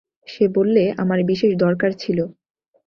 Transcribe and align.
সে 0.27 0.45
বললে, 0.47 0.83
আমার 0.97 1.19
বিশেষ 1.23 1.51
দরকার 1.55 1.91
ছিল। 1.93 2.19